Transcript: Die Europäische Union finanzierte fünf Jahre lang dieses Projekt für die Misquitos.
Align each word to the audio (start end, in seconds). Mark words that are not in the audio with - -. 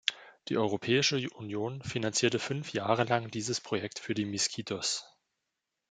Die 0.47 0.57
Europäische 0.57 1.29
Union 1.35 1.83
finanzierte 1.83 2.39
fünf 2.39 2.73
Jahre 2.73 3.03
lang 3.03 3.29
dieses 3.29 3.61
Projekt 3.61 3.99
für 3.99 4.15
die 4.15 4.25
Misquitos. 4.25 5.05